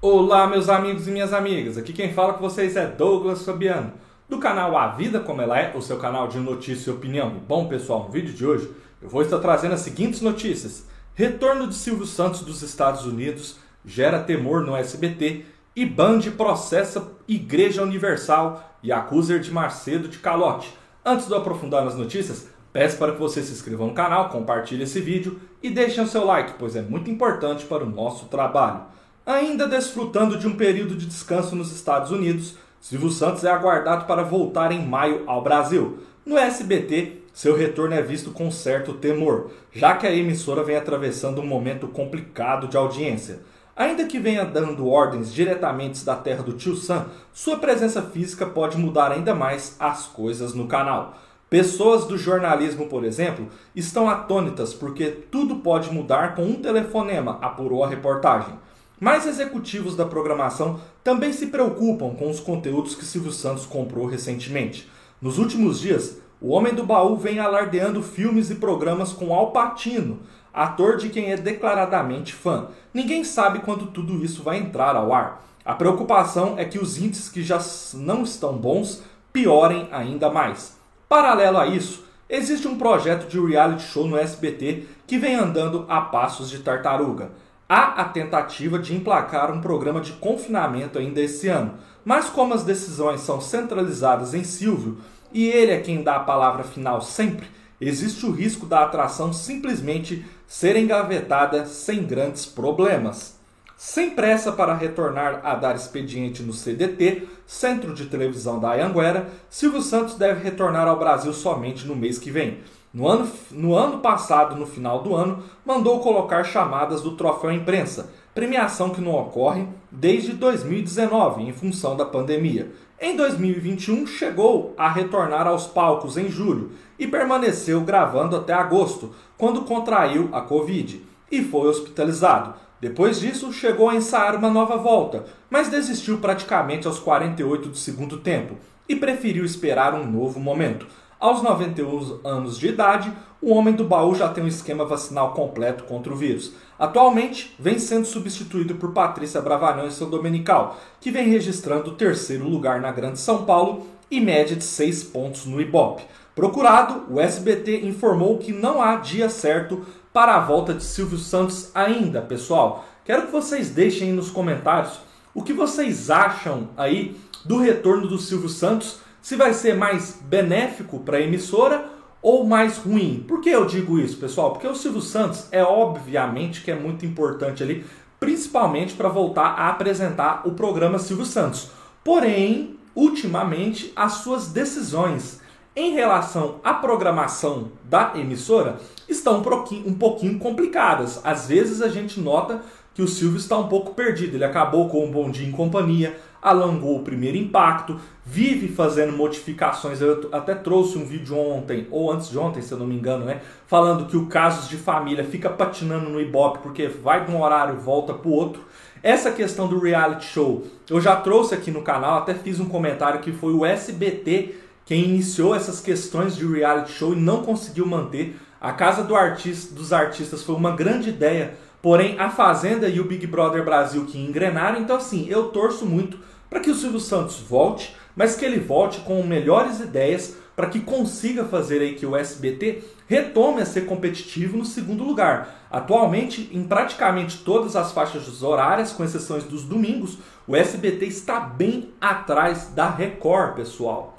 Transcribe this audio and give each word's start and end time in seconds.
Olá, 0.00 0.46
meus 0.46 0.68
amigos 0.68 1.08
e 1.08 1.10
minhas 1.10 1.32
amigas. 1.32 1.76
Aqui 1.76 1.92
quem 1.92 2.12
fala 2.12 2.34
com 2.34 2.40
vocês 2.40 2.76
é 2.76 2.86
Douglas 2.86 3.44
Fabiano, 3.44 3.94
do 4.28 4.38
canal 4.38 4.78
A 4.78 4.92
Vida 4.92 5.18
Como 5.18 5.42
Ela 5.42 5.58
É, 5.58 5.76
o 5.76 5.82
seu 5.82 5.96
canal 5.96 6.28
de 6.28 6.38
notícia 6.38 6.88
e 6.88 6.94
opinião. 6.94 7.30
Bom, 7.48 7.66
pessoal, 7.66 8.04
no 8.04 8.12
vídeo 8.12 8.32
de 8.32 8.46
hoje 8.46 8.70
eu 9.02 9.08
vou 9.08 9.22
estar 9.22 9.40
trazendo 9.40 9.74
as 9.74 9.80
seguintes 9.80 10.20
notícias: 10.20 10.86
Retorno 11.14 11.66
de 11.66 11.74
Silvio 11.74 12.06
Santos 12.06 12.42
dos 12.42 12.62
Estados 12.62 13.06
Unidos 13.06 13.58
gera 13.84 14.22
temor 14.22 14.64
no 14.64 14.76
SBT 14.76 15.44
e 15.74 15.84
Band 15.84 16.20
processa 16.36 17.10
Igreja 17.26 17.82
Universal 17.82 18.78
e 18.80 18.92
acusa 18.92 19.40
de 19.40 19.50
Macedo 19.50 20.06
de 20.06 20.18
calote. 20.18 20.72
Antes 21.04 21.26
de 21.26 21.32
eu 21.32 21.38
aprofundar 21.38 21.84
nas 21.84 21.96
notícias, 21.96 22.46
peço 22.72 22.98
para 22.98 23.10
que 23.10 23.18
você 23.18 23.42
se 23.42 23.50
inscreva 23.50 23.84
no 23.84 23.94
canal, 23.94 24.28
compartilhe 24.28 24.84
esse 24.84 25.00
vídeo 25.00 25.40
e 25.60 25.68
deixe 25.68 26.00
o 26.00 26.06
seu 26.06 26.24
like, 26.24 26.54
pois 26.56 26.76
é 26.76 26.82
muito 26.82 27.10
importante 27.10 27.64
para 27.64 27.82
o 27.82 27.90
nosso 27.90 28.26
trabalho. 28.26 28.96
Ainda 29.28 29.68
desfrutando 29.68 30.38
de 30.38 30.46
um 30.46 30.56
período 30.56 30.96
de 30.96 31.04
descanso 31.04 31.54
nos 31.54 31.70
Estados 31.70 32.10
Unidos, 32.10 32.54
Silvio 32.80 33.10
Santos 33.10 33.44
é 33.44 33.50
aguardado 33.50 34.06
para 34.06 34.22
voltar 34.22 34.72
em 34.72 34.82
maio 34.82 35.24
ao 35.26 35.42
Brasil. 35.42 35.98
No 36.24 36.38
SBT, 36.38 37.24
seu 37.34 37.54
retorno 37.54 37.94
é 37.94 38.00
visto 38.00 38.30
com 38.30 38.50
certo 38.50 38.94
temor, 38.94 39.50
já 39.70 39.94
que 39.96 40.06
a 40.06 40.14
emissora 40.14 40.64
vem 40.64 40.76
atravessando 40.76 41.42
um 41.42 41.46
momento 41.46 41.88
complicado 41.88 42.68
de 42.68 42.78
audiência. 42.78 43.40
Ainda 43.76 44.06
que 44.06 44.18
venha 44.18 44.46
dando 44.46 44.88
ordens 44.88 45.30
diretamente 45.30 46.06
da 46.06 46.16
terra 46.16 46.42
do 46.42 46.54
tio 46.54 46.74
Sam, 46.74 47.04
sua 47.30 47.58
presença 47.58 48.00
física 48.00 48.46
pode 48.46 48.78
mudar 48.78 49.12
ainda 49.12 49.34
mais 49.34 49.76
as 49.78 50.06
coisas 50.06 50.54
no 50.54 50.66
canal. 50.66 51.18
Pessoas 51.50 52.06
do 52.06 52.16
jornalismo, 52.16 52.86
por 52.86 53.04
exemplo, 53.04 53.48
estão 53.76 54.08
atônitas 54.08 54.72
porque 54.72 55.08
tudo 55.08 55.56
pode 55.56 55.92
mudar 55.92 56.34
com 56.34 56.44
um 56.44 56.62
telefonema, 56.62 57.38
apurou 57.42 57.84
a 57.84 57.88
reportagem. 57.88 58.54
Mais 59.00 59.26
executivos 59.26 59.94
da 59.94 60.04
programação 60.04 60.80
também 61.04 61.32
se 61.32 61.46
preocupam 61.46 62.14
com 62.14 62.28
os 62.28 62.40
conteúdos 62.40 62.96
que 62.96 63.04
Silvio 63.04 63.30
Santos 63.30 63.64
comprou 63.64 64.06
recentemente. 64.06 64.90
Nos 65.22 65.38
últimos 65.38 65.80
dias, 65.80 66.18
o 66.40 66.50
Homem 66.50 66.74
do 66.74 66.84
Baú 66.84 67.16
vem 67.16 67.38
alardeando 67.38 68.02
filmes 68.02 68.50
e 68.50 68.56
programas 68.56 69.12
com 69.12 69.32
Al 69.32 69.52
Pacino, 69.52 70.18
ator 70.52 70.96
de 70.96 71.08
quem 71.08 71.30
é 71.30 71.36
declaradamente 71.36 72.34
fã. 72.34 72.68
Ninguém 72.92 73.22
sabe 73.22 73.60
quando 73.60 73.86
tudo 73.86 74.24
isso 74.24 74.42
vai 74.42 74.58
entrar 74.58 74.96
ao 74.96 75.12
ar. 75.12 75.44
A 75.64 75.74
preocupação 75.74 76.54
é 76.58 76.64
que 76.64 76.78
os 76.78 76.98
índices 76.98 77.28
que 77.28 77.42
já 77.42 77.60
não 77.94 78.22
estão 78.22 78.54
bons 78.54 79.02
piorem 79.32 79.88
ainda 79.92 80.30
mais. 80.30 80.76
Paralelo 81.08 81.58
a 81.58 81.66
isso, 81.66 82.04
existe 82.28 82.66
um 82.66 82.78
projeto 82.78 83.28
de 83.28 83.38
reality 83.38 83.82
show 83.82 84.06
no 84.06 84.16
SBT 84.16 84.86
que 85.06 85.18
vem 85.18 85.36
andando 85.36 85.86
a 85.88 86.00
passos 86.00 86.50
de 86.50 86.58
tartaruga. 86.58 87.30
Há 87.68 88.00
a 88.00 88.04
tentativa 88.04 88.78
de 88.78 88.96
emplacar 88.96 89.52
um 89.52 89.60
programa 89.60 90.00
de 90.00 90.12
confinamento 90.12 90.98
ainda 90.98 91.20
esse 91.20 91.48
ano, 91.48 91.74
mas 92.02 92.30
como 92.30 92.54
as 92.54 92.64
decisões 92.64 93.20
são 93.20 93.42
centralizadas 93.42 94.32
em 94.32 94.42
Silvio 94.42 94.96
e 95.30 95.46
ele 95.48 95.72
é 95.72 95.80
quem 95.80 96.02
dá 96.02 96.16
a 96.16 96.20
palavra 96.20 96.64
final 96.64 97.02
sempre, 97.02 97.46
existe 97.78 98.24
o 98.24 98.30
risco 98.30 98.64
da 98.64 98.84
atração 98.84 99.34
simplesmente 99.34 100.24
ser 100.46 100.76
engavetada 100.76 101.66
sem 101.66 102.04
grandes 102.04 102.46
problemas. 102.46 103.36
Sem 103.76 104.10
pressa 104.10 104.50
para 104.50 104.74
retornar 104.74 105.42
a 105.44 105.54
dar 105.54 105.76
expediente 105.76 106.42
no 106.42 106.54
CDT, 106.54 107.28
Centro 107.46 107.94
de 107.94 108.06
Televisão 108.06 108.58
da 108.58 108.72
Anhanguera, 108.72 109.28
Silvio 109.50 109.82
Santos 109.82 110.14
deve 110.14 110.42
retornar 110.42 110.88
ao 110.88 110.98
Brasil 110.98 111.34
somente 111.34 111.86
no 111.86 111.94
mês 111.94 112.18
que 112.18 112.30
vem. 112.30 112.60
No 112.92 113.06
ano, 113.06 113.30
no 113.50 113.74
ano 113.74 113.98
passado, 113.98 114.56
no 114.56 114.64
final 114.64 115.02
do 115.02 115.14
ano, 115.14 115.42
mandou 115.64 116.00
colocar 116.00 116.42
chamadas 116.42 117.02
do 117.02 117.16
Troféu 117.16 117.52
Imprensa, 117.52 118.10
premiação 118.34 118.90
que 118.90 119.00
não 119.00 119.14
ocorre 119.14 119.66
desde 119.90 120.32
2019, 120.32 121.42
em 121.42 121.52
função 121.52 121.96
da 121.96 122.06
pandemia. 122.06 122.72
Em 122.98 123.14
2021, 123.14 124.06
chegou 124.06 124.74
a 124.78 124.88
retornar 124.88 125.46
aos 125.46 125.66
palcos 125.66 126.16
em 126.16 126.30
julho 126.30 126.72
e 126.98 127.06
permaneceu 127.06 127.82
gravando 127.82 128.34
até 128.34 128.54
agosto, 128.54 129.14
quando 129.36 129.62
contraiu 129.62 130.30
a 130.32 130.40
Covid 130.40 131.04
e 131.30 131.42
foi 131.42 131.68
hospitalizado. 131.68 132.54
Depois 132.80 133.20
disso, 133.20 133.52
chegou 133.52 133.90
a 133.90 133.96
ensaiar 133.96 134.36
uma 134.36 134.48
nova 134.48 134.76
volta, 134.76 135.26
mas 135.50 135.68
desistiu 135.68 136.18
praticamente 136.18 136.86
aos 136.86 136.98
48 136.98 137.68
do 137.68 137.76
segundo 137.76 138.18
tempo 138.18 138.56
e 138.88 138.96
preferiu 138.96 139.44
esperar 139.44 139.94
um 139.94 140.10
novo 140.10 140.40
momento. 140.40 140.86
Aos 141.20 141.42
91 141.42 142.20
anos 142.22 142.56
de 142.60 142.68
idade, 142.68 143.12
o 143.42 143.52
homem 143.52 143.74
do 143.74 143.82
baú 143.82 144.14
já 144.14 144.28
tem 144.28 144.44
um 144.44 144.48
esquema 144.48 144.84
vacinal 144.84 145.32
completo 145.32 145.82
contra 145.82 146.12
o 146.12 146.16
vírus. 146.16 146.52
Atualmente, 146.78 147.56
vem 147.58 147.76
sendo 147.76 148.06
substituído 148.06 148.76
por 148.76 148.92
Patrícia 148.92 149.40
Bravanel 149.40 149.88
em 149.88 149.90
seu 149.90 150.06
dominical, 150.06 150.78
que 151.00 151.10
vem 151.10 151.28
registrando 151.28 151.90
o 151.90 151.94
terceiro 151.94 152.48
lugar 152.48 152.80
na 152.80 152.92
Grande 152.92 153.18
São 153.18 153.44
Paulo 153.44 153.84
e 154.08 154.20
média 154.20 154.54
de 154.54 154.62
6 154.62 155.04
pontos 155.04 155.44
no 155.44 155.60
Ibope. 155.60 156.04
Procurado, 156.36 157.12
o 157.12 157.20
SBT 157.20 157.84
informou 157.84 158.38
que 158.38 158.52
não 158.52 158.80
há 158.80 158.94
dia 158.94 159.28
certo 159.28 159.84
para 160.12 160.36
a 160.36 160.40
volta 160.40 160.72
de 160.72 160.84
Silvio 160.84 161.18
Santos 161.18 161.72
ainda, 161.74 162.22
pessoal. 162.22 162.84
Quero 163.04 163.22
que 163.26 163.32
vocês 163.32 163.70
deixem 163.70 164.12
nos 164.12 164.30
comentários 164.30 165.00
o 165.34 165.42
que 165.42 165.52
vocês 165.52 166.10
acham 166.10 166.68
aí 166.76 167.16
do 167.44 167.58
retorno 167.58 168.06
do 168.06 168.18
Silvio 168.18 168.48
Santos 168.48 169.00
se 169.28 169.36
vai 169.36 169.52
ser 169.52 169.74
mais 169.74 170.18
benéfico 170.22 171.00
para 171.00 171.18
a 171.18 171.20
emissora 171.20 171.84
ou 172.22 172.46
mais 172.46 172.78
ruim. 172.78 173.22
Por 173.28 173.42
que 173.42 173.50
eu 173.50 173.66
digo 173.66 173.98
isso, 173.98 174.16
pessoal? 174.16 174.52
Porque 174.52 174.66
o 174.66 174.74
Silvio 174.74 175.02
Santos 175.02 175.48
é 175.52 175.62
obviamente 175.62 176.62
que 176.62 176.70
é 176.70 176.74
muito 176.74 177.04
importante 177.04 177.62
ali, 177.62 177.84
principalmente 178.18 178.94
para 178.94 179.10
voltar 179.10 179.48
a 179.48 179.68
apresentar 179.68 180.48
o 180.48 180.52
programa 180.52 180.98
Silvio 180.98 181.26
Santos. 181.26 181.72
Porém, 182.02 182.78
ultimamente, 182.96 183.92
as 183.94 184.12
suas 184.12 184.48
decisões 184.48 185.42
em 185.76 185.92
relação 185.92 186.58
à 186.64 186.72
programação 186.72 187.70
da 187.84 188.12
emissora 188.14 188.78
estão 189.06 189.40
um 189.40 189.42
pouquinho, 189.42 189.88
um 189.88 189.94
pouquinho 189.94 190.38
complicadas. 190.38 191.20
Às 191.22 191.46
vezes 191.46 191.82
a 191.82 191.88
gente 191.88 192.18
nota 192.18 192.62
que 192.98 193.02
o 193.02 193.06
Silvio 193.06 193.38
está 193.38 193.56
um 193.56 193.68
pouco 193.68 193.94
perdido. 193.94 194.34
Ele 194.34 194.44
acabou 194.44 194.88
com 194.88 195.04
o 195.04 195.08
Bom 195.08 195.30
Dia 195.30 195.46
em 195.46 195.52
Companhia, 195.52 196.18
alongou 196.42 196.96
o 196.96 197.04
primeiro 197.04 197.36
impacto, 197.36 197.96
vive 198.26 198.66
fazendo 198.66 199.16
modificações. 199.16 200.00
Eu 200.00 200.28
até 200.32 200.52
trouxe 200.52 200.98
um 200.98 201.04
vídeo 201.04 201.38
ontem, 201.38 201.86
ou 201.92 202.10
antes 202.10 202.28
de 202.28 202.36
ontem, 202.36 202.60
se 202.60 202.72
eu 202.72 202.78
não 202.78 202.88
me 202.88 202.96
engano, 202.96 203.24
né? 203.24 203.40
Falando 203.68 204.06
que 204.06 204.16
o 204.16 204.26
Casos 204.26 204.68
de 204.68 204.76
Família 204.76 205.22
fica 205.22 205.48
patinando 205.48 206.10
no 206.10 206.20
Ibope 206.20 206.58
porque 206.58 206.88
vai 206.88 207.24
de 207.24 207.30
um 207.30 207.40
horário 207.40 207.76
e 207.76 207.78
volta 207.78 208.12
para 208.12 208.28
o 208.28 208.32
outro. 208.32 208.62
Essa 209.00 209.30
questão 209.30 209.68
do 209.68 209.78
reality 209.78 210.24
show, 210.24 210.66
eu 210.90 211.00
já 211.00 211.14
trouxe 211.14 211.54
aqui 211.54 211.70
no 211.70 211.82
canal, 211.82 212.18
até 212.18 212.34
fiz 212.34 212.58
um 212.58 212.68
comentário 212.68 213.20
que 213.20 213.30
foi 213.30 213.52
o 213.52 213.64
SBT 213.64 214.56
quem 214.84 215.04
iniciou 215.04 215.54
essas 215.54 215.80
questões 215.80 216.34
de 216.34 216.44
reality 216.44 216.90
show 216.90 217.12
e 217.12 217.16
não 217.16 217.42
conseguiu 217.42 217.86
manter. 217.86 218.40
A 218.60 218.72
Casa 218.72 219.04
do 219.04 219.14
Artista, 219.14 219.72
dos 219.72 219.92
Artistas 219.92 220.42
foi 220.42 220.56
uma 220.56 220.74
grande 220.74 221.10
ideia 221.10 221.54
Porém, 221.80 222.18
a 222.18 222.28
Fazenda 222.28 222.88
e 222.88 223.00
o 223.00 223.04
Big 223.04 223.26
Brother 223.26 223.64
Brasil 223.64 224.04
que 224.04 224.18
engrenaram, 224.18 224.80
então 224.80 224.96
assim, 224.96 225.26
eu 225.28 225.48
torço 225.48 225.86
muito 225.86 226.18
para 226.50 226.60
que 226.60 226.70
o 226.70 226.74
Silvio 226.74 227.00
Santos 227.00 227.38
volte, 227.40 227.94
mas 228.16 228.34
que 228.34 228.44
ele 228.44 228.58
volte 228.58 229.00
com 229.00 229.22
melhores 229.22 229.80
ideias 229.80 230.36
para 230.56 230.68
que 230.68 230.80
consiga 230.80 231.44
fazer 231.44 231.80
aí 231.80 231.94
que 231.94 232.04
o 232.04 232.16
SBT 232.16 232.82
retome 233.06 233.62
a 233.62 233.64
ser 233.64 233.86
competitivo 233.86 234.56
no 234.56 234.64
segundo 234.64 235.04
lugar. 235.04 235.66
Atualmente, 235.70 236.50
em 236.52 236.64
praticamente 236.64 237.38
todas 237.44 237.76
as 237.76 237.92
faixas 237.92 238.42
horárias, 238.42 238.90
com 238.90 239.04
exceções 239.04 239.44
dos 239.44 239.62
domingos, 239.62 240.18
o 240.48 240.56
SBT 240.56 241.06
está 241.06 241.38
bem 241.38 241.90
atrás 242.00 242.72
da 242.74 242.90
Record, 242.90 243.54
pessoal. 243.54 244.18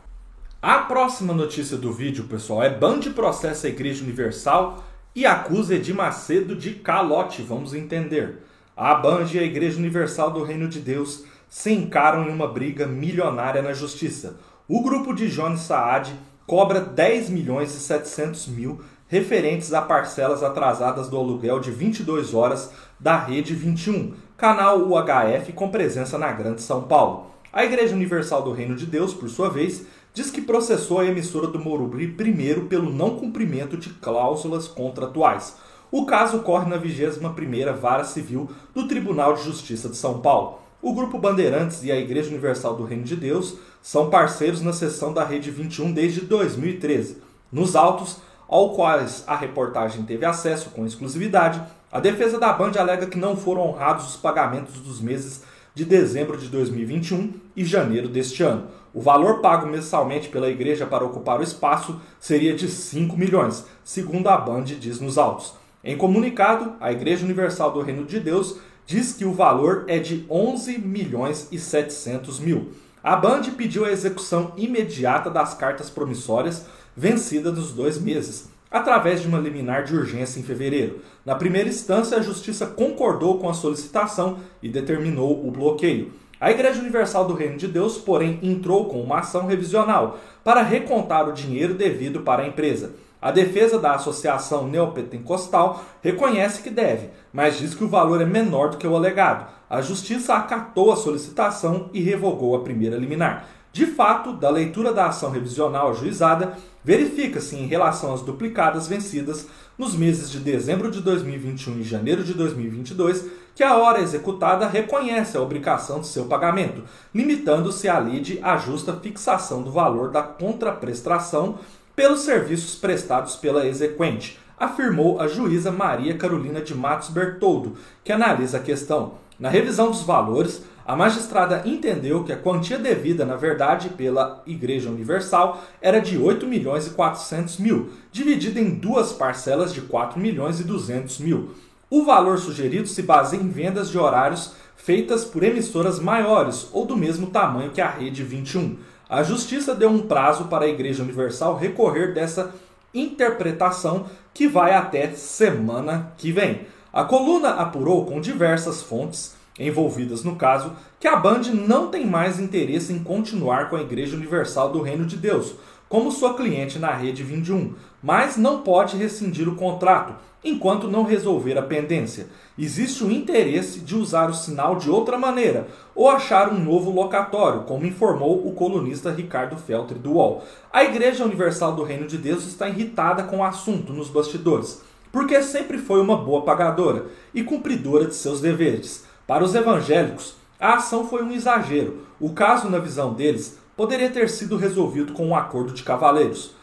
A 0.61 0.79
próxima 0.79 1.33
notícia 1.33 1.75
do 1.75 1.91
vídeo, 1.91 2.23
pessoal, 2.23 2.63
é 2.63 2.69
Band 2.69 3.01
processa 3.13 3.67
a 3.67 3.69
Igreja 3.69 4.03
Universal 4.03 4.83
e 5.19 5.25
acusa 5.25 5.75
Edir 5.75 5.93
Macedo 5.93 6.55
de 6.55 6.75
calote, 6.75 7.41
vamos 7.41 7.73
entender. 7.73 8.41
A 8.75 8.95
Band 8.95 9.25
e 9.33 9.39
a 9.39 9.43
Igreja 9.43 9.77
Universal 9.77 10.31
do 10.31 10.45
Reino 10.45 10.69
de 10.69 10.79
Deus 10.79 11.25
se 11.49 11.73
encaram 11.73 12.23
em 12.23 12.31
uma 12.31 12.47
briga 12.47 12.87
milionária 12.87 13.61
na 13.61 13.73
justiça. 13.73 14.37
O 14.65 14.81
grupo 14.81 15.13
de 15.13 15.27
Jones 15.27 15.59
Saad 15.59 16.15
cobra 16.47 16.79
10 16.79 17.31
milhões 17.31 17.75
e 17.75 17.79
700 17.81 18.47
mil 18.47 18.79
referentes 19.09 19.73
a 19.73 19.81
parcelas 19.81 20.41
atrasadas 20.41 21.09
do 21.09 21.17
aluguel 21.17 21.59
de 21.59 21.69
22 21.69 22.33
horas 22.33 22.71
da 22.97 23.17
Rede 23.17 23.53
21, 23.53 24.13
canal 24.37 24.79
UHF 24.87 25.51
com 25.51 25.67
presença 25.67 26.17
na 26.17 26.31
Grande 26.31 26.61
São 26.61 26.83
Paulo. 26.83 27.29
A 27.51 27.65
Igreja 27.65 27.93
Universal 27.93 28.43
do 28.43 28.53
Reino 28.53 28.75
de 28.75 28.85
Deus, 28.85 29.13
por 29.13 29.27
sua 29.27 29.49
vez, 29.49 29.85
diz 30.19 30.29
que 30.29 30.41
processou 30.41 30.99
a 30.99 31.05
emissora 31.05 31.47
do 31.47 31.57
Morumbi 31.57 32.05
primeiro 32.05 32.63
pelo 32.65 32.91
não 32.91 33.15
cumprimento 33.15 33.77
de 33.77 33.89
cláusulas 33.89 34.67
contratuais. 34.67 35.55
O 35.89 36.05
caso 36.05 36.39
ocorre 36.39 36.69
na 36.69 36.77
21ª 36.77 37.73
Vara 37.73 38.03
Civil 38.03 38.49
do 38.73 38.85
Tribunal 38.85 39.33
de 39.33 39.43
Justiça 39.43 39.87
de 39.87 39.95
São 39.95 40.19
Paulo. 40.19 40.59
O 40.81 40.93
Grupo 40.93 41.17
Bandeirantes 41.17 41.85
e 41.85 41.91
a 41.91 41.97
Igreja 41.97 42.27
Universal 42.31 42.75
do 42.75 42.83
Reino 42.83 43.05
de 43.05 43.15
Deus 43.15 43.55
são 43.81 44.09
parceiros 44.09 44.61
na 44.61 44.73
sessão 44.73 45.13
da 45.13 45.23
Rede 45.23 45.51
21 45.51 45.93
desde 45.93 46.19
2013. 46.19 47.21
Nos 47.49 47.73
autos, 47.77 48.17
ao 48.45 48.75
quais 48.75 49.23
a 49.25 49.37
reportagem 49.37 50.03
teve 50.03 50.25
acesso 50.25 50.71
com 50.71 50.85
exclusividade, 50.85 51.61
a 51.89 52.01
defesa 52.01 52.37
da 52.37 52.51
Band 52.51 52.73
alega 52.77 53.07
que 53.07 53.17
não 53.17 53.37
foram 53.37 53.61
honrados 53.61 54.09
os 54.09 54.17
pagamentos 54.17 54.81
dos 54.81 54.99
meses 54.99 55.43
de 55.73 55.85
dezembro 55.85 56.37
de 56.37 56.47
2021 56.47 57.33
e 57.55 57.63
janeiro 57.63 58.07
deste 58.07 58.43
ano. 58.43 58.67
O 58.93 59.01
valor 59.01 59.39
pago 59.39 59.67
mensalmente 59.67 60.29
pela 60.29 60.49
igreja 60.49 60.85
para 60.85 61.05
ocupar 61.05 61.39
o 61.39 61.43
espaço 61.43 61.99
seria 62.19 62.55
de 62.55 62.67
5 62.67 63.15
milhões, 63.15 63.65
segundo 63.83 64.27
a 64.27 64.37
Band 64.37 64.63
diz 64.63 64.99
nos 64.99 65.17
autos. 65.17 65.53
Em 65.83 65.95
comunicado, 65.95 66.73
a 66.79 66.91
Igreja 66.91 67.23
Universal 67.23 67.71
do 67.71 67.81
Reino 67.81 68.05
de 68.05 68.19
Deus 68.19 68.57
diz 68.85 69.13
que 69.13 69.23
o 69.23 69.31
valor 69.31 69.85
é 69.87 69.99
de 69.99 70.25
11 70.29 70.79
milhões 70.79 71.47
e 71.51 71.59
700 71.59 72.39
mil. 72.39 72.71
A 73.01 73.15
Band 73.15 73.43
pediu 73.55 73.85
a 73.85 73.91
execução 73.91 74.51
imediata 74.57 75.29
das 75.29 75.53
cartas 75.53 75.89
promissórias 75.89 76.65
vencidas 76.97 77.55
nos 77.55 77.71
dois 77.71 77.97
meses, 77.97 78.49
através 78.71 79.21
de 79.21 79.27
uma 79.27 79.39
liminar 79.39 79.83
de 79.83 79.95
urgência 79.95 80.39
em 80.39 80.43
fevereiro. 80.43 81.01
Na 81.25 81.35
primeira 81.35 81.69
instância, 81.69 82.17
a 82.17 82.21
Justiça 82.21 82.65
concordou 82.65 83.39
com 83.39 83.49
a 83.49 83.53
solicitação 83.53 84.39
e 84.61 84.69
determinou 84.69 85.47
o 85.47 85.51
bloqueio. 85.51 86.11
A 86.39 86.51
Igreja 86.51 86.79
Universal 86.79 87.25
do 87.25 87.33
Reino 87.33 87.57
de 87.57 87.67
Deus, 87.67 87.97
porém, 87.97 88.39
entrou 88.41 88.85
com 88.85 89.01
uma 89.01 89.19
ação 89.19 89.45
revisional 89.45 90.19
para 90.43 90.61
recontar 90.61 91.27
o 91.27 91.33
dinheiro 91.33 91.73
devido 91.73 92.21
para 92.21 92.43
a 92.43 92.47
empresa. 92.47 92.93
A 93.21 93.31
defesa 93.31 93.77
da 93.77 93.95
Associação 93.95 94.65
Neopentecostal 94.65 95.83
reconhece 96.01 96.61
que 96.61 96.69
deve, 96.69 97.09
mas 97.33 97.57
diz 97.57 97.75
que 97.75 97.83
o 97.83 97.89
valor 97.89 98.21
é 98.21 98.25
menor 98.25 98.69
do 98.69 98.77
que 98.77 98.87
o 98.87 98.95
alegado. 98.95 99.45
A 99.69 99.81
Justiça 99.81 100.33
acatou 100.33 100.93
a 100.93 100.95
solicitação 100.95 101.89
e 101.93 102.01
revogou 102.01 102.55
a 102.55 102.61
primeira 102.61 102.95
liminar. 102.95 103.45
De 103.71 103.85
fato, 103.85 104.33
da 104.33 104.49
leitura 104.49 104.91
da 104.91 105.07
ação 105.07 105.29
revisional 105.29 105.91
ajuizada, 105.91 106.57
verifica-se 106.83 107.55
em 107.55 107.67
relação 107.67 108.13
às 108.13 108.21
duplicadas 108.21 108.87
vencidas 108.87 109.47
nos 109.77 109.95
meses 109.95 110.29
de 110.29 110.39
dezembro 110.39 110.89
de 110.89 111.01
2021 111.01 111.79
e 111.79 111.83
janeiro 111.83 112.23
de 112.23 112.33
2022 112.33 113.25
que 113.55 113.63
a 113.63 113.75
hora 113.77 114.01
executada 114.01 114.67
reconhece 114.67 115.35
a 115.35 115.41
obrigação 115.41 115.99
de 115.99 116.07
seu 116.07 116.25
pagamento, 116.25 116.83
limitando-se 117.13 117.89
à 117.89 117.99
lide 117.99 118.39
à 118.41 118.57
justa 118.57 118.93
fixação 118.93 119.61
do 119.61 119.71
valor 119.71 120.11
da 120.11 120.23
contraprestação 120.23 121.59
pelos 121.95 122.21
serviços 122.21 122.75
prestados 122.75 123.35
pela 123.35 123.67
exequente, 123.67 124.39
afirmou 124.57 125.19
a 125.19 125.27
juíza 125.27 125.71
Maria 125.71 126.17
Carolina 126.17 126.61
de 126.61 126.73
Matos 126.73 127.09
Bertoldo, 127.09 127.75
que 128.03 128.11
analisa 128.11 128.57
a 128.57 128.61
questão. 128.61 129.15
Na 129.39 129.49
revisão 129.49 129.89
dos 129.89 130.01
valores, 130.01 130.63
a 130.85 130.95
magistrada 130.95 131.61
entendeu 131.65 132.23
que 132.23 132.33
a 132.33 132.37
quantia 132.37 132.77
devida, 132.77 133.23
na 133.23 133.35
verdade, 133.35 133.89
pela 133.89 134.41
Igreja 134.45 134.89
Universal 134.89 135.63
era 135.81 135.99
de 135.99 136.17
8 136.17 136.45
milhões 136.45 136.87
e 136.87 136.89
400 136.89 137.57
mil, 137.57 137.91
dividida 138.11 138.59
em 138.59 138.71
duas 138.71 139.13
parcelas 139.13 139.73
de 139.73 139.81
4 139.81 140.19
milhões 140.19 140.59
e 140.59 140.63
200 140.63 141.19
mil. 141.19 141.51
O 141.89 142.03
valor 142.03 142.37
sugerido 142.37 142.87
se 142.87 143.01
baseia 143.01 143.41
em 143.41 143.49
vendas 143.49 143.89
de 143.89 143.97
horários 143.97 144.53
feitas 144.75 145.25
por 145.25 145.43
emissoras 145.43 145.99
maiores 145.99 146.67
ou 146.71 146.85
do 146.85 146.97
mesmo 146.97 147.27
tamanho 147.27 147.71
que 147.71 147.81
a 147.81 147.89
Rede 147.89 148.23
21. 148.23 148.77
A 149.07 149.23
Justiça 149.23 149.75
deu 149.75 149.89
um 149.89 150.07
prazo 150.07 150.45
para 150.45 150.65
a 150.65 150.69
Igreja 150.69 151.03
Universal 151.03 151.57
recorrer 151.57 152.13
dessa 152.13 152.53
interpretação 152.93 154.07
que 154.33 154.47
vai 154.47 154.73
até 154.73 155.11
semana 155.11 156.13
que 156.17 156.31
vem. 156.31 156.65
A 156.91 157.03
coluna 157.03 157.49
apurou 157.49 158.05
com 158.05 158.19
diversas 158.19 158.81
fontes 158.81 159.35
envolvidas 159.59 160.23
no 160.23 160.35
caso, 160.35 160.71
que 160.99 161.07
a 161.07 161.17
Band 161.17 161.41
não 161.53 161.89
tem 161.89 162.05
mais 162.05 162.39
interesse 162.39 162.93
em 162.93 162.99
continuar 162.99 163.69
com 163.69 163.75
a 163.75 163.81
Igreja 163.81 164.15
Universal 164.15 164.71
do 164.71 164.81
Reino 164.81 165.05
de 165.05 165.17
Deus 165.17 165.55
como 165.89 166.11
sua 166.11 166.35
cliente 166.35 166.77
na 166.77 166.93
rede 166.93 167.23
21, 167.23 167.73
mas 168.01 168.37
não 168.37 168.61
pode 168.61 168.95
rescindir 168.95 169.49
o 169.49 169.55
contrato 169.55 170.13
enquanto 170.43 170.87
não 170.87 171.03
resolver 171.03 171.57
a 171.57 171.63
pendência. 171.63 172.27
Existe 172.57 173.03
o 173.03 173.11
interesse 173.11 173.79
de 173.79 173.95
usar 173.95 174.29
o 174.29 174.33
sinal 174.33 174.75
de 174.75 174.89
outra 174.89 175.17
maneira 175.17 175.67
ou 175.95 176.07
achar 176.07 176.53
um 176.53 176.63
novo 176.63 176.91
locatório, 176.91 177.63
como 177.63 177.85
informou 177.85 178.47
o 178.47 178.53
colunista 178.53 179.11
Ricardo 179.11 179.57
Feltri 179.57 179.97
do 179.97 180.13
UOL. 180.13 180.43
A 180.71 180.83
Igreja 180.83 181.25
Universal 181.25 181.75
do 181.75 181.83
Reino 181.83 182.07
de 182.07 182.17
Deus 182.17 182.45
está 182.45 182.69
irritada 182.69 183.23
com 183.23 183.39
o 183.39 183.43
assunto 183.43 183.91
nos 183.91 184.09
bastidores, 184.09 184.81
porque 185.11 185.41
sempre 185.41 185.77
foi 185.77 186.01
uma 186.01 186.17
boa 186.17 186.43
pagadora 186.43 187.05
e 187.33 187.43
cumpridora 187.43 188.05
de 188.05 188.15
seus 188.15 188.41
deveres. 188.41 189.05
Para 189.25 189.43
os 189.43 189.53
evangélicos, 189.55 190.35
a 190.59 190.75
ação 190.75 191.07
foi 191.07 191.23
um 191.23 191.31
exagero. 191.31 192.05
O 192.19 192.31
caso, 192.31 192.69
na 192.69 192.79
visão 192.79 193.13
deles, 193.13 193.57
poderia 193.77 194.09
ter 194.09 194.29
sido 194.29 194.57
resolvido 194.57 195.13
com 195.13 195.27
um 195.27 195.35
acordo 195.35 195.71
de 195.71 195.83
cavaleiros. 195.83 196.53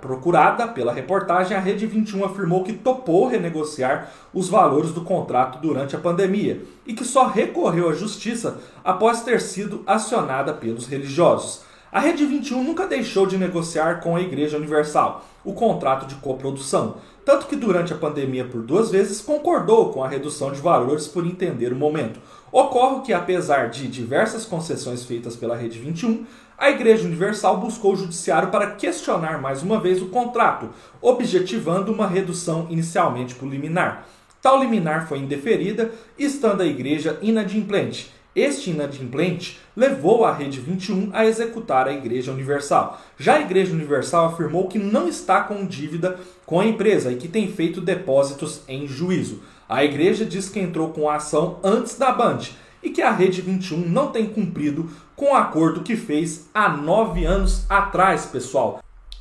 procurada 0.00 0.66
pela 0.68 0.92
reportagem, 0.92 1.56
a 1.56 1.60
Rede 1.60 1.86
21 1.86 2.24
afirmou 2.24 2.64
que 2.64 2.72
topou 2.72 3.28
renegociar 3.28 4.10
os 4.32 4.48
valores 4.48 4.90
do 4.92 5.02
contrato 5.02 5.60
durante 5.60 5.94
a 5.94 5.98
pandemia 6.00 6.64
e 6.86 6.92
que 6.92 7.04
só 7.04 7.26
recorreu 7.26 7.88
à 7.88 7.92
justiça 7.92 8.58
após 8.82 9.22
ter 9.22 9.40
sido 9.40 9.82
acionada 9.86 10.52
pelos 10.52 10.86
religiosos. 10.86 11.62
A 11.94 12.00
Rede 12.00 12.26
21 12.26 12.64
nunca 12.64 12.88
deixou 12.88 13.24
de 13.24 13.38
negociar 13.38 14.00
com 14.00 14.16
a 14.16 14.20
Igreja 14.20 14.56
Universal 14.56 15.24
o 15.44 15.52
contrato 15.52 16.08
de 16.08 16.16
coprodução, 16.16 16.96
tanto 17.24 17.46
que 17.46 17.54
durante 17.54 17.92
a 17.92 17.96
pandemia 17.96 18.44
por 18.44 18.62
duas 18.62 18.90
vezes 18.90 19.20
concordou 19.20 19.90
com 19.90 20.02
a 20.02 20.08
redução 20.08 20.50
de 20.50 20.60
valores 20.60 21.06
por 21.06 21.24
entender 21.24 21.72
o 21.72 21.76
momento. 21.76 22.18
Ocorre 22.50 23.02
que, 23.02 23.12
apesar 23.12 23.70
de 23.70 23.86
diversas 23.86 24.44
concessões 24.44 25.04
feitas 25.04 25.36
pela 25.36 25.54
Rede 25.54 25.78
21, 25.78 26.26
a 26.58 26.68
Igreja 26.68 27.06
Universal 27.06 27.58
buscou 27.58 27.92
o 27.92 27.96
judiciário 27.96 28.48
para 28.50 28.72
questionar 28.72 29.40
mais 29.40 29.62
uma 29.62 29.78
vez 29.78 30.02
o 30.02 30.08
contrato, 30.08 30.70
objetivando 31.00 31.92
uma 31.92 32.08
redução 32.08 32.66
inicialmente 32.70 33.36
por 33.36 33.48
liminar. 33.48 34.08
Tal 34.42 34.58
liminar 34.58 35.06
foi 35.06 35.20
indeferida, 35.20 35.92
estando 36.18 36.60
a 36.60 36.66
igreja 36.66 37.20
inadimplente, 37.22 38.12
este 38.34 38.70
inadimplente 38.70 39.60
levou 39.76 40.24
a 40.24 40.32
Rede 40.32 40.60
21 40.60 41.10
a 41.12 41.24
executar 41.24 41.86
a 41.86 41.92
Igreja 41.92 42.32
Universal. 42.32 43.00
Já 43.16 43.34
a 43.34 43.40
Igreja 43.40 43.72
Universal 43.72 44.26
afirmou 44.26 44.68
que 44.68 44.78
não 44.78 45.08
está 45.08 45.42
com 45.42 45.64
dívida 45.64 46.18
com 46.44 46.60
a 46.60 46.66
empresa 46.66 47.12
e 47.12 47.16
que 47.16 47.28
tem 47.28 47.48
feito 47.48 47.80
depósitos 47.80 48.62
em 48.66 48.86
juízo. 48.86 49.42
A 49.68 49.84
igreja 49.84 50.24
diz 50.24 50.48
que 50.48 50.60
entrou 50.60 50.90
com 50.90 51.08
a 51.08 51.16
ação 51.16 51.58
antes 51.64 51.96
da 51.96 52.12
Band 52.12 52.40
e 52.82 52.90
que 52.90 53.00
a 53.00 53.10
Rede 53.10 53.40
21 53.40 53.78
não 53.88 54.08
tem 54.08 54.26
cumprido 54.26 54.90
com 55.16 55.32
o 55.32 55.36
acordo 55.36 55.82
que 55.82 55.96
fez 55.96 56.48
há 56.52 56.68
nove 56.68 57.24
anos 57.24 57.64
atrás, 57.68 58.26
pessoal. 58.26 58.80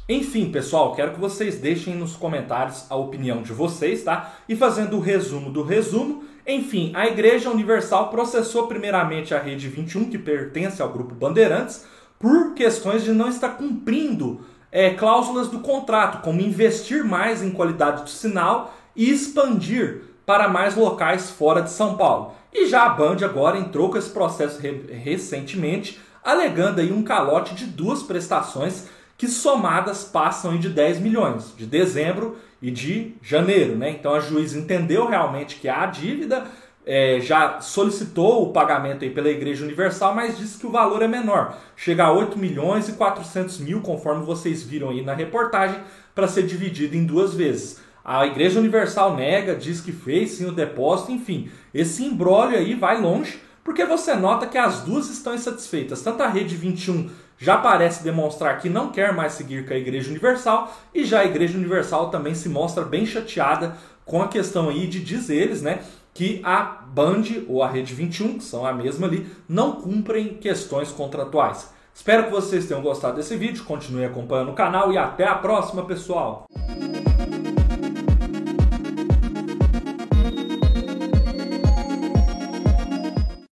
Enfim, 0.10 0.52
pessoal, 0.52 0.94
quero 0.94 1.14
que 1.14 1.20
vocês 1.20 1.60
deixem 1.60 1.96
nos 1.96 2.18
comentários 2.18 2.86
a 2.90 2.96
opinião 2.96 3.42
de 3.42 3.54
vocês, 3.54 4.04
tá? 4.04 4.34
E 4.50 4.56
fazendo 4.56 4.98
o 4.98 5.00
resumo 5.00 5.50
do 5.50 5.64
resumo, 5.64 6.26
enfim, 6.46 6.92
a 6.94 7.08
Igreja 7.08 7.50
Universal 7.50 8.10
processou 8.10 8.68
primeiramente 8.68 9.34
a 9.34 9.40
Rede 9.40 9.70
21, 9.70 10.10
que 10.10 10.18
pertence 10.18 10.82
ao 10.82 10.90
grupo 10.90 11.16
Bandeirantes, 11.16 11.86
por 12.20 12.54
questões 12.54 13.04
de 13.04 13.12
não 13.12 13.30
estar 13.30 13.50
cumprindo 13.50 14.42
é, 14.72 14.90
cláusulas 14.92 15.48
do 15.50 15.60
contrato, 15.60 16.22
como 16.22 16.42
investir 16.42 17.04
mais 17.04 17.42
em 17.42 17.52
qualidade 17.52 18.06
de 18.06 18.12
sinal 18.12 18.74
e 18.96 19.10
expandir 19.10 20.04
para 20.26 20.48
mais 20.48 20.76
locais 20.76 21.30
fora 21.30 21.62
de 21.62 21.70
São 21.70 21.96
Paulo. 21.96 22.34
E 22.52 22.68
já 22.68 22.84
a 22.86 22.90
Band 22.90 23.18
agora 23.24 23.58
entrou 23.58 23.90
com 23.90 23.98
esse 23.98 24.10
processo 24.10 24.60
re 24.60 24.72
recentemente, 24.92 26.00
alegando 26.24 26.82
aí 26.82 26.92
um 26.92 27.04
calote 27.04 27.56
de 27.56 27.66
duas 27.66 28.04
prestações 28.04 28.88
que 29.24 29.30
somadas 29.30 30.04
passam 30.04 30.58
de 30.58 30.68
10 30.68 31.00
milhões, 31.00 31.54
de 31.56 31.66
dezembro 31.66 32.36
e 32.62 32.70
de 32.70 33.14
janeiro. 33.22 33.74
Né? 33.74 33.92
Então 33.92 34.14
a 34.14 34.20
juiz 34.20 34.54
entendeu 34.54 35.08
realmente 35.08 35.56
que 35.62 35.70
há 35.70 35.86
dívida, 35.86 36.44
é, 36.86 37.22
já 37.22 37.62
solicitou 37.62 38.44
o 38.44 38.52
pagamento 38.52 39.06
aí 39.06 39.12
pela 39.12 39.30
Igreja 39.30 39.64
Universal, 39.64 40.14
mas 40.14 40.38
disse 40.38 40.60
que 40.60 40.68
o 40.68 40.72
valor 40.72 41.02
é 41.02 41.08
menor, 41.08 41.58
chega 41.74 42.04
a 42.04 42.12
8 42.12 42.38
milhões 42.38 42.90
e 42.90 42.94
400 42.94 43.60
mil, 43.60 43.80
conforme 43.80 44.26
vocês 44.26 44.62
viram 44.62 44.90
aí 44.90 45.02
na 45.02 45.14
reportagem, 45.14 45.80
para 46.14 46.28
ser 46.28 46.44
dividido 46.46 46.98
em 46.98 47.06
duas 47.06 47.34
vezes. 47.34 47.82
A 48.04 48.28
Igreja 48.28 48.60
Universal 48.60 49.16
nega, 49.16 49.56
diz 49.56 49.80
que 49.80 49.94
fez 49.94 50.32
sim 50.32 50.48
o 50.48 50.52
depósito, 50.52 51.14
enfim, 51.14 51.50
esse 51.74 52.04
embrólio 52.04 52.58
aí 52.58 52.74
vai 52.74 53.00
longe, 53.00 53.40
porque 53.64 53.86
você 53.86 54.16
nota 54.16 54.48
que 54.48 54.58
as 54.58 54.82
duas 54.82 55.10
estão 55.10 55.34
insatisfeitas, 55.34 56.02
tanto 56.02 56.22
a 56.22 56.28
Rede 56.28 56.58
21 56.58 57.10
já 57.44 57.58
parece 57.58 58.06
demonstrar 58.06 58.58
que 58.62 58.70
não 58.70 58.90
quer 58.90 59.14
mais 59.14 59.34
seguir 59.34 59.68
com 59.68 59.74
a 59.74 59.78
Igreja 59.78 60.10
Universal 60.10 60.74
e 60.94 61.04
já 61.04 61.20
a 61.20 61.26
Igreja 61.26 61.58
Universal 61.58 62.10
também 62.10 62.34
se 62.34 62.48
mostra 62.48 62.86
bem 62.86 63.06
chateada 63.06 63.76
com 64.06 64.22
a 64.22 64.30
questão 64.30 64.70
aí 64.70 64.88
de 64.88 65.02
dizeres, 65.02 65.62
né, 65.62 65.84
que 66.14 66.40
a 66.42 66.62
Band 66.62 67.24
ou 67.50 67.62
a 67.62 67.68
Rede 67.68 67.94
21, 67.94 68.38
que 68.38 68.46
são 68.46 68.66
a 68.66 68.72
mesma 68.72 69.08
ali, 69.08 69.28
não 69.48 69.74
cumprem 69.74 70.36
questões 70.36 70.90
contratuais. 70.90 71.70
Espero 71.94 72.24
que 72.24 72.32
vocês 72.32 72.66
tenham 72.66 72.82
gostado 72.82 73.18
desse 73.18 73.36
vídeo, 73.36 73.66
continue 73.66 74.06
acompanhando 74.06 74.52
o 74.52 74.56
canal 74.56 74.94
e 74.94 74.98
até 74.98 75.28
a 75.28 75.36
próxima, 75.36 75.84
pessoal! 75.84 76.46